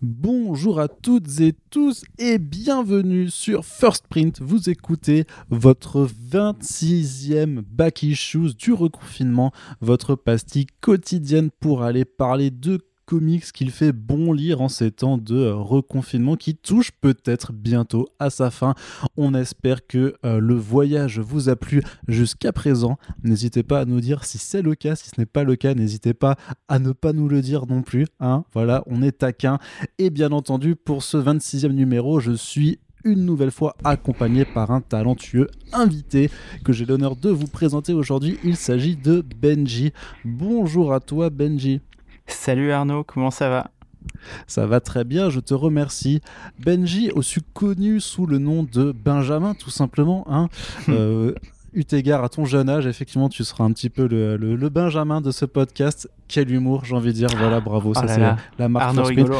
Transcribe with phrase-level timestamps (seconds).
[0.00, 4.40] Bonjour à toutes et tous et bienvenue sur First Print.
[4.40, 9.50] Vous écoutez votre 26e Back Issues du reconfinement,
[9.80, 12.78] votre pastille quotidienne pour aller parler de
[13.08, 18.06] comics qu'il fait bon lire en ces temps de euh, reconfinement qui touche peut-être bientôt
[18.18, 18.74] à sa fin.
[19.16, 22.98] On espère que euh, le voyage vous a plu jusqu'à présent.
[23.24, 25.72] N'hésitez pas à nous dire si c'est le cas, si ce n'est pas le cas,
[25.72, 26.36] n'hésitez pas
[26.68, 28.04] à ne pas nous le dire non plus.
[28.20, 29.58] Hein voilà, on est taquin.
[29.96, 34.82] Et bien entendu, pour ce 26e numéro, je suis une nouvelle fois accompagné par un
[34.82, 36.30] talentueux invité
[36.62, 38.38] que j'ai l'honneur de vous présenter aujourd'hui.
[38.44, 39.94] Il s'agit de Benji.
[40.26, 41.80] Bonjour à toi Benji.
[42.28, 43.70] Salut Arnaud, comment ça va?
[44.46, 46.20] Ça va très bien, je te remercie.
[46.58, 50.26] Benji, aussi connu sous le nom de Benjamin, tout simplement.
[50.30, 50.48] Hein.
[50.88, 51.34] euh,
[51.72, 55.30] eu égard à ton jeune âge, effectivement, tu seras un petit peu le, Benjamin de
[55.30, 56.08] ce podcast.
[56.28, 57.28] Quel humour, j'ai envie de dire.
[57.36, 57.90] Voilà, bravo.
[57.90, 58.20] Oh ça, c'est
[58.58, 59.36] la marque Arnaud rigolo.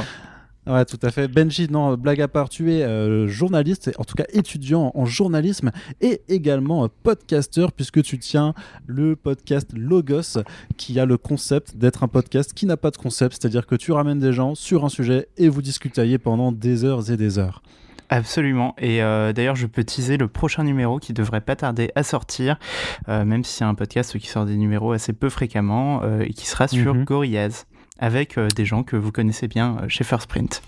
[0.68, 1.28] Ouais, tout à fait.
[1.28, 5.70] Benji, non, blague à part, tu es euh, journaliste, en tout cas étudiant en journalisme
[6.02, 8.52] et également euh, podcasteur, puisque tu tiens
[8.86, 10.42] le podcast Logos,
[10.77, 13.92] qui a le concept d'être un podcast qui n'a pas de concept, c'est-à-dire que tu
[13.92, 17.62] ramènes des gens sur un sujet et vous discutez pendant des heures et des heures.
[18.10, 18.75] Absolument.
[18.77, 22.58] Et euh, d'ailleurs, je peux teaser le prochain numéro qui devrait pas tarder à sortir,
[23.06, 26.69] même si c'est un podcast qui sort des numéros assez peu fréquemment et qui sera
[26.69, 27.64] sur mm Gorillaz
[27.98, 30.62] avec euh, des gens que vous connaissez bien euh, chez First Print.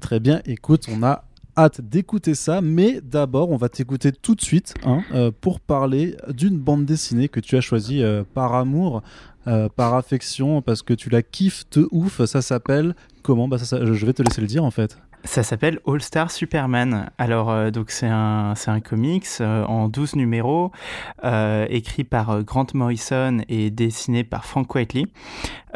[0.00, 1.24] Très bien, écoute, on a
[1.56, 6.16] hâte d'écouter ça, mais d'abord on va t'écouter tout de suite hein, euh, pour parler
[6.28, 8.02] d'une bande dessinée que tu as choisie
[8.34, 9.02] par amour,
[9.76, 12.24] par affection, parce que tu la kiffes de ouf.
[12.24, 13.48] Ça s'appelle comment?
[13.48, 14.96] Bah, ça, Je vais te laisser le dire en fait.
[15.24, 17.10] Ça s'appelle All Star Superman.
[17.16, 20.72] Alors, euh, donc c'est un, c'est un comics euh, en 12 numéros,
[21.24, 25.06] euh, écrit par Grant Morrison et dessiné par Frank Whiteley.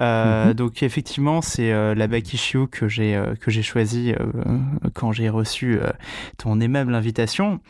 [0.01, 0.53] Mhm.
[0.53, 4.15] Donc, effectivement, c'est la back issue que j'ai, que j'ai choisi
[4.93, 5.79] quand j'ai reçu
[6.37, 7.61] ton aimable invitation.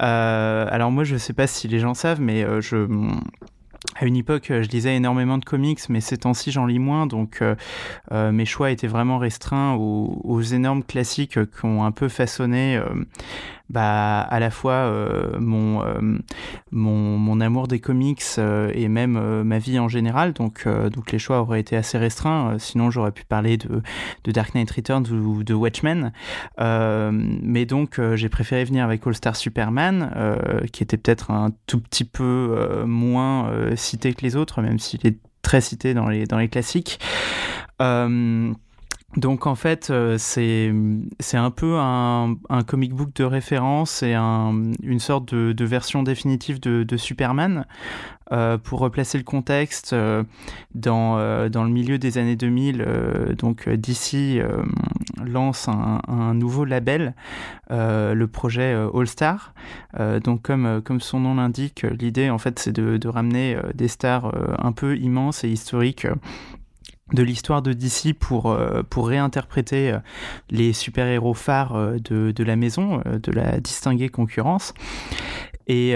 [0.00, 2.88] alors, moi, je sais pas si les gens savent, mais je
[4.00, 7.38] à une époque, je lisais énormément de comics, mais ces temps-ci, j'en lis moins, donc
[7.42, 7.56] euh,
[8.12, 12.84] euh, mes choix étaient vraiment restreints aux, énormes classiques qui ont un peu façonné euh,
[13.70, 16.18] bah, à la fois euh, mon, euh,
[16.70, 20.32] mon, amour des comics euh, et même ma vie en général.
[20.32, 22.56] Donc, donc les choix auraient été assez restreints.
[22.58, 23.82] sinon, j'aurais pu parler de,
[24.24, 26.12] de, Dark Knight Returns ou de Watchmen.
[26.58, 30.10] mais donc, j'ai préféré venir avec All Star Superman,
[30.72, 33.50] qui était peut-être un tout petit peu moins
[33.88, 36.98] cité que les autres, même s'il est très cité dans les, dans les classiques.
[39.16, 42.36] Donc en fait, euh, c'est un peu un,
[42.66, 47.64] comic book de référence et un, une sorte de, version définitive de, Superman.
[48.30, 50.24] Euh, pour replacer le contexte, euh,
[50.74, 52.84] dans, le milieu des années 2000,
[53.38, 54.42] donc DC
[55.24, 57.14] lance un, nouveau label,
[57.70, 59.54] le projet All Star.
[60.22, 64.98] donc comme, son nom l'indique, l'idée en fait c'est de, ramener des stars un peu
[64.98, 66.06] immenses et historiques
[67.12, 69.98] de l'histoire de DC pour, euh, pour réinterpréter euh,
[70.50, 74.74] les super-héros phares euh, de, de, la maison, de la distinguée concurrence.
[75.70, 75.92] Et,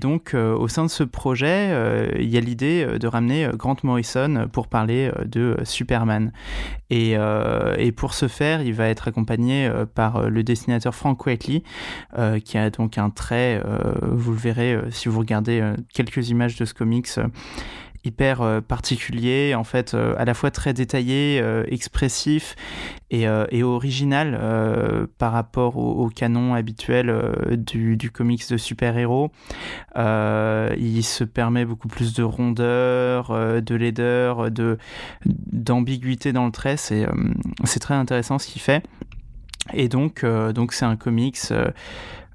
[0.00, 4.68] donc, au sein de ce projet, il y a l'idée de ramener Grant Morrison pour
[4.68, 6.30] parler de Superman.
[6.90, 7.16] Et,
[7.78, 11.64] et, pour ce faire, il va être accompagné par le dessinateur Frank Whiteley,
[12.44, 13.60] qui a donc un trait,
[14.02, 17.18] vous le verrez si vous regardez quelques images de ce comics,
[18.04, 22.54] hyper euh, particulier, en fait, euh, à la fois très détaillé, euh, expressif
[23.10, 23.28] et,
[23.62, 27.14] original par rapport au, canon habituel
[27.56, 29.30] du, comics de super-héros.
[29.94, 33.30] il se permet beaucoup plus de rondeur,
[33.62, 34.78] de laideur, de
[35.26, 36.76] d'ambiguïté dans le trait.
[36.76, 37.06] C'est
[37.62, 38.82] c'est très intéressant ce qu'il fait.
[39.72, 41.38] Et donc, donc c'est un comics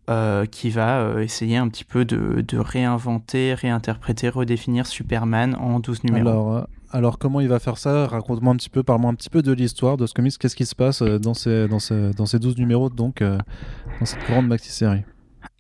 [0.10, 6.04] euh, qui va euh, essayer un petit peu de, réinventer, réinterpréter, redéfinir Superman en 12
[6.04, 6.28] numéros.
[6.28, 6.62] Alors, euh,
[6.92, 8.08] alors comment il va faire ça?
[8.08, 10.66] Raconte-moi un petit peu, parle-moi un petit peu de l'histoire de ce comics, qu'est-ce qui
[10.66, 15.04] se passe dans ces, dans ces, dans ces 12 numéros, donc dans cette grande maxi-série?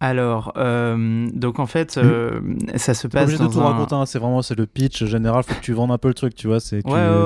[0.01, 2.39] Alors, euh, donc en fait, euh,
[2.75, 3.35] ça se passe.
[3.35, 5.43] Pas de tout raconter, hein, c'est vraiment c'est le pitch général.
[5.43, 6.61] Faut que tu vendes un peu le truc, tu vois.
[6.61, 6.81] C'est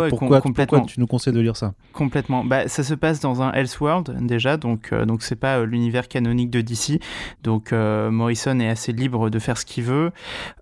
[0.09, 0.41] pourquoi,
[0.87, 1.73] tu nous conseilles de lire ça?
[1.93, 2.43] Complètement.
[2.43, 6.49] Bah, ça se passe dans un Elseworld déjà, donc euh, donc c'est pas l'univers canonique
[6.49, 6.99] de DC.
[7.43, 10.11] Donc Morrison est assez libre de faire ce qu'il veut.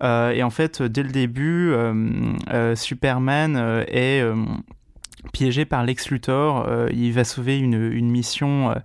[0.01, 1.73] et en fait, dès le début,
[2.75, 4.21] Superman est
[5.33, 8.75] piégé par Lex Luthor, euh, il va sauver une, mission euh,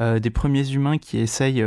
[0.00, 1.64] euh, des premiers humains qui essayent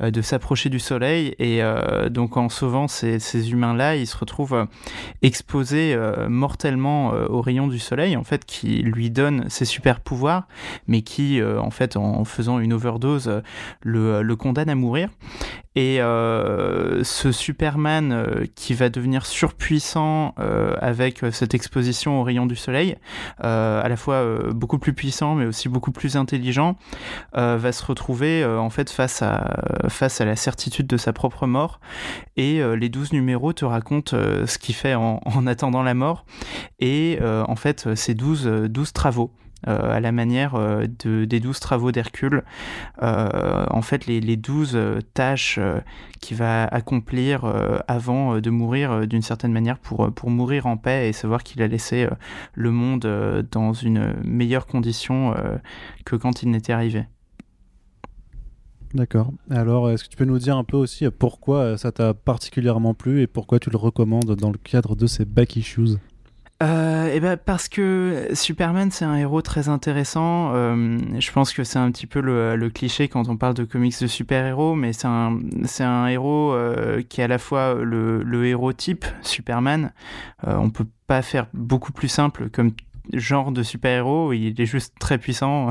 [0.00, 1.62] de s'approcher du Soleil et
[2.10, 4.66] donc en sauvant ces, humains-là, il se retrouve
[5.22, 5.96] exposé
[6.28, 10.46] mortellement aux rayons du Soleil, en fait, qui lui donne ses super pouvoirs,
[10.86, 13.42] mais qui, en fait, en faisant une overdose,
[13.82, 15.08] le condamne à mourir.
[15.74, 22.46] Et euh, ce Superman euh, qui va devenir surpuissant euh, avec cette exposition aux rayons
[22.46, 22.96] du soleil,
[23.38, 26.76] à la fois beaucoup plus puissant mais aussi beaucoup plus intelligent,
[27.34, 31.80] va se retrouver en fait face à, face à la certitude de sa propre mort.
[32.36, 34.16] Et les 12 numéros te racontent
[34.46, 36.24] ce qu'il fait en, en, attendant la mort.
[36.80, 39.30] Et en fait, ces 12, 12 travaux.
[39.68, 42.42] Euh, à la manière euh, de, des douze travaux d'Hercule.
[43.00, 44.76] Euh, en fait, les, les douze
[45.14, 45.60] tâches
[46.20, 47.44] qu'il va accomplir
[47.86, 51.68] avant de mourir d'une certaine manière pour, pour mourir en paix et savoir qu'il a
[51.68, 52.08] laissé
[52.54, 55.34] le monde dans une meilleure condition
[56.04, 57.04] que quand il n'était arrivé.
[58.94, 59.32] D'accord.
[59.50, 63.22] Alors, est-ce que tu peux nous dire un peu aussi pourquoi ça t'a particulièrement plu
[63.22, 65.98] et pourquoi tu le recommandes dans le cadre de ces back issues?
[66.62, 70.54] Euh, et ben parce que Superman c'est un héros très intéressant.
[70.54, 74.00] Euh, je pense que c'est un petit peu le, cliché quand on parle de comics
[74.00, 78.46] de super-héros, mais c'est un, c'est un héros euh, qui est à la fois le,
[78.46, 79.92] héros type Superman.
[80.46, 82.72] on peut pas faire beaucoup plus simple comme
[83.12, 85.70] genre de super-héros, il est juste très puissant,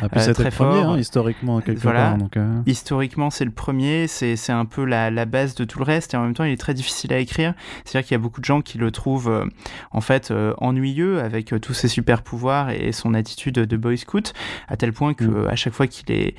[0.00, 0.68] ah, euh, très fort.
[0.68, 2.10] Premier, hein, historiquement, quelque voilà.
[2.10, 2.18] part.
[2.18, 2.60] Donc, euh.
[2.66, 6.16] Historiquement, c'est le premier, c'est un peu la, la, base de tout le reste, et
[6.16, 7.54] en même temps, il est très difficile à écrire.
[7.84, 9.44] C'est-à-dire qu'il y a beaucoup de gens qui le trouvent, euh,
[9.90, 14.32] en fait, ennuyeux avec tous ses super-pouvoirs et son attitude de boy scout,
[14.68, 15.48] à tel point que mm.
[15.48, 16.34] à chaque fois qu'il est...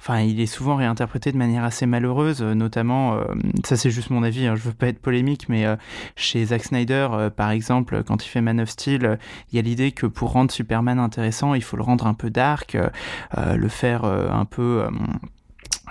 [0.00, 3.18] Enfin, il est souvent réinterprété de manière assez malheureuse, notamment,
[3.64, 5.64] ça c'est juste mon avis, hein, je veux pas être polémique, mais
[6.16, 9.18] chez Zack Snyder, par exemple, quand il fait Man of Steel,
[9.52, 12.30] il y a l'idée que pour rendre Superman intéressant, il faut le rendre un peu
[12.30, 12.88] dark, euh,
[13.38, 14.86] euh, le faire euh, un peu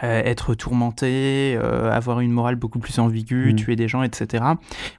[0.03, 3.55] être tourmenté, avoir une morale beaucoup plus ambiguë, mm.
[3.55, 4.44] tuer des gens, etc.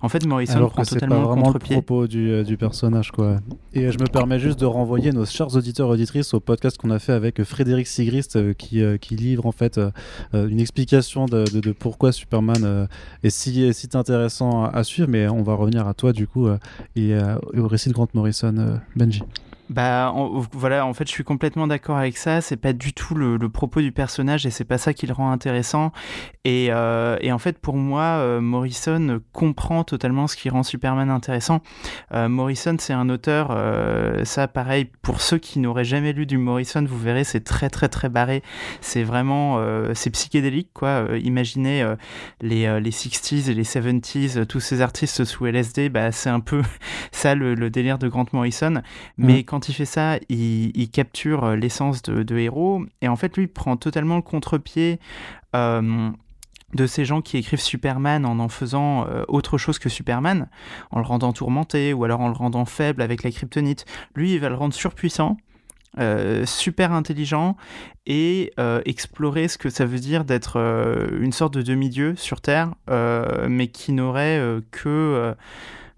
[0.00, 3.36] En fait, Morrison Alors prend totalement pas vraiment le propos du, du, personnage, quoi.
[3.72, 6.90] Et je me permets juste de renvoyer nos chers auditeurs et auditrices au podcast qu'on
[6.90, 9.80] a fait avec Frédéric Sigrist, qui, qui, livre en fait
[10.32, 12.88] une explication de, de, pourquoi Superman
[13.22, 15.08] est si, si intéressant à, suivre.
[15.08, 16.48] Mais on va revenir à toi du coup
[16.96, 17.14] et
[17.54, 19.22] au récit de Grant Morrison, Benji.
[19.70, 20.12] Bah
[20.52, 22.42] voilà, en fait, je suis complètement d'accord avec ça.
[22.42, 25.30] C'est pas du tout le, propos du personnage et c'est pas ça qui le rend
[25.30, 25.92] intéressant.
[26.44, 31.08] Et, euh, et en fait, pour moi, euh, Morrison comprend totalement ce qui rend Superman
[31.08, 31.62] intéressant.
[32.12, 33.56] Euh, Morrison, c'est un auteur.
[34.24, 37.88] ça, pareil, pour ceux qui n'auraient jamais lu du Morrison, vous verrez, c'est très très
[37.88, 38.42] très barré.
[38.82, 39.58] C'est vraiment,
[39.94, 41.06] c'est psychédélique, quoi.
[41.22, 41.86] imaginez
[42.42, 45.88] les les 60s et les 70s, tous ces artistes sous LSD.
[45.88, 46.62] Bah, c'est un peu
[47.12, 48.82] ça le, délire de Grant Morrison.
[49.16, 52.84] Mais mm quand il fait ça, il, capture euh, l'essence de, héros.
[53.00, 55.00] Et en fait, lui, prend totalement le contre-pied.
[55.54, 56.10] Euh,
[56.72, 60.48] de ces gens qui écrivent Superman en en faisant euh, autre chose que Superman,
[60.90, 63.84] en le rendant tourmenté ou alors en le rendant faible avec la kryptonite.
[64.16, 65.36] Lui, il va le rendre surpuissant,
[66.44, 67.56] super intelligent
[68.06, 68.52] et
[68.84, 70.56] explorer ce que ça veut dire d'être
[71.20, 74.42] une sorte de demi-dieu sur Terre, mais qui n'aurait
[74.72, 75.36] que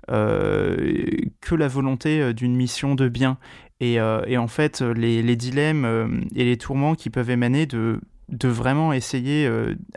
[0.09, 3.39] que la volonté euh, d'une mission de bien.
[3.81, 8.01] Et, euh, en fait, les, dilemmes et les tourments qui peuvent émaner de,
[8.43, 9.47] vraiment essayer,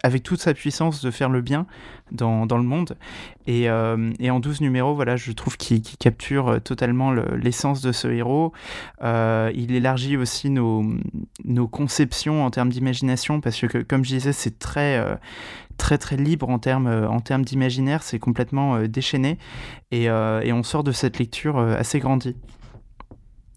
[0.03, 1.65] avec toute sa puissance, de faire le bien
[2.11, 2.97] dans, le monde.
[3.47, 8.51] Et, en 12 numéros, voilà, je trouve qu'il capture totalement l'essence de ce héros.
[9.01, 15.01] il élargit aussi nos conceptions en termes d'imagination, parce que, comme je disais, c'est très,
[15.79, 19.39] très très libre en termes euh, en termes d'imaginaire, c'est complètement euh, déchaîné
[19.89, 22.35] et, euh, et, on sort de cette lecture assez grandi.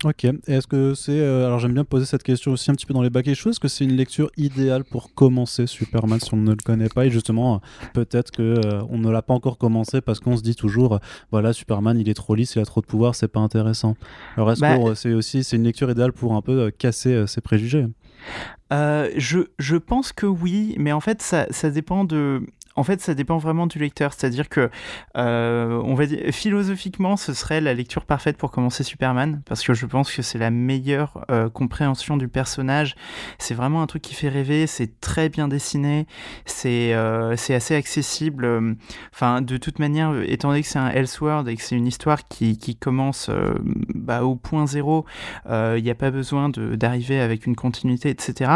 [0.05, 0.25] Ok.
[0.47, 3.11] Est-ce que c'est alors j'aime bien poser cette question aussi un petit peu dans les
[3.11, 3.53] bacs et choses.
[3.53, 7.07] Est-ce que c'est une lecture idéale pour commencer Superman si on ne le connaît pas?
[7.07, 7.61] Et justement
[7.93, 10.99] peut-être que on ne l'a pas encore commencé parce qu'on se dit toujours
[11.31, 13.95] voilà Superman il est trop lisse, il a trop de pouvoir, c'est pas intéressant.
[14.37, 17.41] Alors est-ce bah, que c'est aussi c'est une lecture idéale pour un peu casser ses
[17.41, 17.87] préjugés?
[18.73, 22.43] Euh, je, je, pense que oui, mais en fait, ça, ça dépend de,
[22.77, 24.13] en fait, ça dépend vraiment du lecteur.
[24.13, 24.71] C'est-à-dire que,
[25.17, 29.75] euh, on va dire, philosophiquement, ce serait la lecture parfaite pour commencer Superman, parce que
[29.75, 32.95] je pense que c'est la meilleure euh, compréhension du personnage.
[33.39, 34.67] C'est vraiment un truc qui fait rêver.
[34.67, 36.07] C'est très bien dessiné.
[36.47, 38.77] C'est euh, c'est assez accessible.
[39.13, 42.27] Enfin, de toute manière, étant donné que c'est un Elseworld et que c'est une histoire
[42.29, 43.31] qui, qui commence
[43.95, 45.05] bah, au point zéro,
[45.49, 48.51] il n'y a pas besoin d'arriver avec une continuité, etc.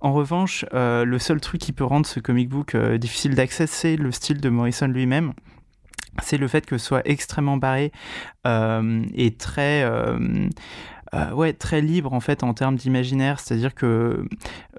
[0.00, 4.12] En revanche, le seul truc qui peut rendre ce comic book difficile d'accès c'est le
[4.12, 5.32] style de Morrison lui-même
[6.22, 7.92] c'est le fait que ce soit extrêmement barré
[8.46, 10.48] euh, et très euh,
[11.32, 13.40] ouais, très libre en fait en termes d'imaginaire.
[13.40, 14.24] C'est-à-dire que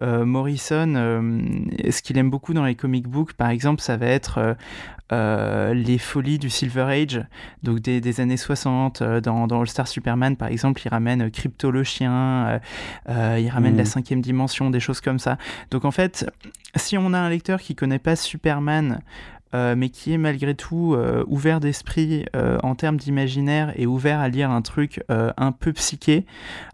[0.02, 4.56] Morrison, ce qu'il aime beaucoup dans les comic books, par exemple, ça va être
[5.12, 7.22] les folies du Silver Age,
[7.64, 9.04] donc des, années 60.
[9.04, 12.62] dans, dans All Star Superman, par exemple, il ramène Crypto le chien,
[13.10, 13.88] il ramène la mmh.
[13.88, 15.38] cinquième dimension, des choses comme ça.
[15.70, 16.26] Donc en fait,
[16.76, 19.02] si on a un lecteur qui connaît pas Superman,
[19.54, 24.22] euh, mais qui est malgré tout euh, ouvert d'esprit euh, en termes d'imaginaire et ouvert
[24.22, 26.26] à lire un truc un peu psyché,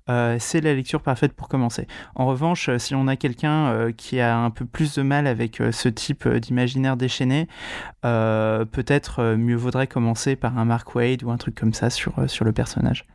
[0.07, 1.87] c'est la lecture parfaite pour commencer.
[2.15, 5.89] En revanche, si on a quelqu'un qui a un peu plus de mal avec ce
[5.89, 7.47] type d'imaginaire déchaîné,
[8.01, 12.45] peut-être mieux vaudrait commencer par un Mark Wade ou un truc comme ça sur, sur
[12.45, 13.05] le personnage.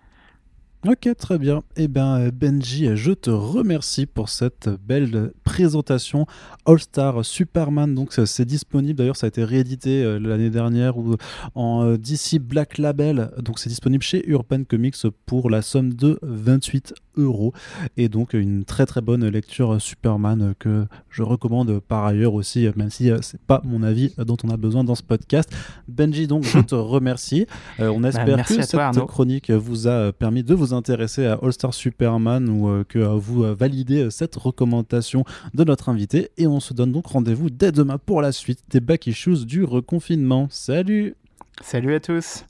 [0.86, 1.62] Ok, très bien.
[1.76, 6.26] Eh bien, Benji, je te remercie pour cette belle présentation
[6.64, 7.94] All Star Superman.
[7.94, 8.94] Donc, c'est disponible.
[8.94, 11.16] D'ailleurs, ça a été réédité euh, l'année dernière ou
[11.54, 13.30] en euh, DC Black Label.
[13.36, 17.52] Donc, c'est disponible chez Urban Comics pour la somme de 28 euros.
[17.98, 22.88] Et donc, une très très bonne lecture Superman que je recommande par ailleurs aussi, même
[22.88, 25.54] si euh, c'est pas mon avis dont on a besoin dans ce podcast.
[25.86, 27.46] Benji, donc, je te remercie.
[27.78, 31.74] on bah, espère que cette chronique vous a permis de vous intéresser à All Star
[31.74, 36.30] Superman ou euh, que vous validez cette recommandation de notre invité.
[36.36, 39.64] Et on se donne donc rendez-vous dès demain pour la suite des back issues du
[39.64, 40.48] reconfinement.
[40.50, 41.14] Salut
[41.60, 42.44] Salut à tous